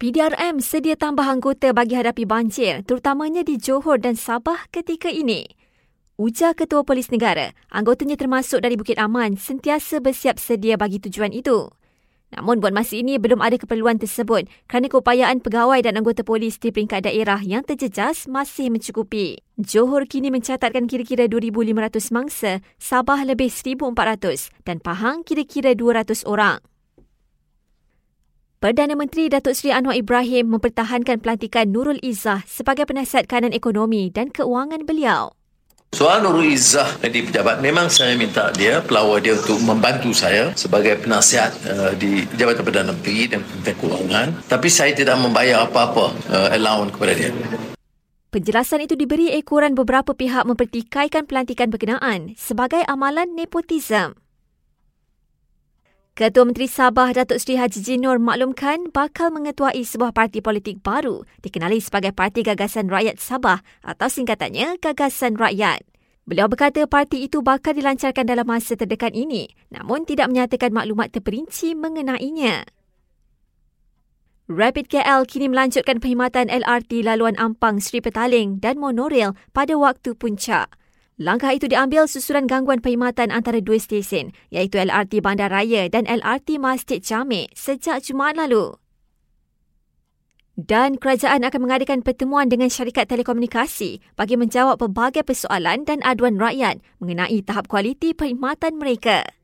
PDRM 0.00 0.64
sedia 0.64 0.96
tambah 0.96 1.28
anggota 1.28 1.76
bagi 1.76 1.92
hadapi 1.92 2.24
banjir, 2.24 2.80
terutamanya 2.88 3.44
di 3.44 3.60
Johor 3.60 4.00
dan 4.00 4.16
Sabah 4.16 4.64
ketika 4.72 5.12
ini. 5.12 5.44
Ujar 6.16 6.56
Ketua 6.56 6.88
Polis 6.88 7.12
Negara, 7.12 7.52
anggotanya 7.68 8.16
termasuk 8.16 8.64
dari 8.64 8.80
Bukit 8.80 8.96
Aman 8.96 9.36
sentiasa 9.36 10.00
bersiap 10.00 10.40
sedia 10.40 10.80
bagi 10.80 11.04
tujuan 11.04 11.36
itu. 11.36 11.68
Namun 12.32 12.64
buat 12.64 12.72
masa 12.72 12.96
ini 12.96 13.20
belum 13.20 13.44
ada 13.44 13.60
keperluan 13.60 14.00
tersebut 14.00 14.48
kerana 14.72 14.88
keupayaan 14.88 15.44
pegawai 15.44 15.84
dan 15.84 16.00
anggota 16.00 16.24
polis 16.24 16.56
di 16.56 16.72
peringkat 16.72 17.04
daerah 17.04 17.44
yang 17.44 17.60
terjejas 17.60 18.24
masih 18.24 18.72
mencukupi. 18.72 19.44
Johor 19.60 20.08
kini 20.08 20.32
mencatatkan 20.32 20.88
kira-kira 20.88 21.28
2,500 21.28 22.08
mangsa, 22.08 22.64
Sabah 22.80 23.20
lebih 23.28 23.52
1,400 23.52 24.48
dan 24.64 24.80
Pahang 24.80 25.28
kira-kira 25.28 25.76
200 25.76 26.24
orang. 26.24 26.69
Perdana 28.60 28.92
Menteri 28.92 29.32
Datuk 29.32 29.56
Seri 29.56 29.72
Anwar 29.72 29.96
Ibrahim 29.96 30.52
mempertahankan 30.52 31.24
pelantikan 31.24 31.72
Nurul 31.72 31.96
Izzah 32.04 32.44
sebagai 32.44 32.84
penasihat 32.84 33.24
kanan 33.24 33.56
ekonomi 33.56 34.12
dan 34.12 34.28
keuangan 34.28 34.84
beliau. 34.84 35.32
Soal 35.96 36.20
Nurul 36.20 36.52
Izzah 36.52 37.00
di 37.08 37.24
pejabat, 37.24 37.64
memang 37.64 37.88
saya 37.88 38.12
minta 38.20 38.52
dia, 38.52 38.84
pelawar 38.84 39.24
dia 39.24 39.32
untuk 39.32 39.64
membantu 39.64 40.12
saya 40.12 40.52
sebagai 40.60 41.00
penasihat 41.00 41.56
uh, 41.72 41.96
di 41.96 42.28
Jabatan 42.36 42.60
Perdana 42.60 42.92
Menteri 42.92 43.32
dan 43.32 43.40
Kementerian 43.48 43.78
Keuangan. 43.80 44.28
Tapi 44.44 44.68
saya 44.68 44.92
tidak 44.92 45.16
membayar 45.16 45.64
apa-apa 45.64 46.12
uh, 46.28 46.48
allowance 46.52 46.92
kepada 46.92 47.12
dia. 47.16 47.32
Penjelasan 48.28 48.84
itu 48.84 48.92
diberi 48.92 49.32
ekoran 49.40 49.72
beberapa 49.72 50.12
pihak 50.12 50.44
mempertikaikan 50.44 51.24
pelantikan 51.24 51.72
berkenaan 51.72 52.36
sebagai 52.36 52.84
amalan 52.84 53.32
nepotisme. 53.32 54.20
Ketua 56.20 56.44
Menteri 56.44 56.68
Sabah 56.68 57.16
Datuk 57.16 57.40
Seri 57.40 57.56
Haji 57.56 57.80
Jinur 57.80 58.20
maklumkan 58.20 58.92
bakal 58.92 59.32
mengetuai 59.32 59.80
sebuah 59.80 60.12
parti 60.12 60.44
politik 60.44 60.84
baru 60.84 61.24
dikenali 61.40 61.80
sebagai 61.80 62.12
Parti 62.12 62.44
Gagasan 62.44 62.92
Rakyat 62.92 63.16
Sabah 63.16 63.64
atau 63.80 64.04
singkatannya 64.04 64.76
Gagasan 64.84 65.40
Rakyat. 65.40 65.80
Beliau 66.28 66.44
berkata 66.44 66.84
parti 66.84 67.24
itu 67.24 67.40
bakal 67.40 67.72
dilancarkan 67.72 68.28
dalam 68.28 68.44
masa 68.44 68.76
terdekat 68.76 69.16
ini 69.16 69.48
namun 69.72 70.04
tidak 70.04 70.28
menyatakan 70.28 70.76
maklumat 70.76 71.08
terperinci 71.08 71.72
mengenainya. 71.72 72.68
Rapid 74.52 74.92
KL 74.92 75.24
kini 75.24 75.48
melanjutkan 75.48 76.04
perkhidmatan 76.04 76.52
LRT 76.52 77.00
laluan 77.00 77.40
Ampang 77.40 77.80
Sri 77.80 78.04
Petaling 78.04 78.60
dan 78.60 78.76
monorail 78.76 79.32
pada 79.56 79.72
waktu 79.72 80.12
puncak. 80.12 80.68
Langkah 81.20 81.52
itu 81.52 81.68
diambil 81.68 82.08
susulan 82.08 82.48
gangguan 82.48 82.80
perkhidmatan 82.80 83.28
antara 83.28 83.60
dua 83.60 83.76
stesen 83.76 84.32
iaitu 84.48 84.80
LRT 84.80 85.20
Bandar 85.20 85.52
Raya 85.52 85.84
dan 85.92 86.08
LRT 86.08 86.56
Masjid 86.56 86.96
Jamek 86.96 87.52
sejak 87.52 88.00
Jumaat 88.00 88.40
lalu. 88.40 88.80
Dan 90.56 90.96
kerajaan 90.96 91.44
akan 91.44 91.60
mengadakan 91.60 92.00
pertemuan 92.00 92.48
dengan 92.48 92.72
syarikat 92.72 93.04
telekomunikasi 93.04 94.00
bagi 94.16 94.40
menjawab 94.40 94.80
pelbagai 94.80 95.20
persoalan 95.20 95.84
dan 95.84 96.00
aduan 96.08 96.40
rakyat 96.40 96.80
mengenai 97.04 97.44
tahap 97.44 97.68
kualiti 97.68 98.16
perkhidmatan 98.16 98.80
mereka. 98.80 99.39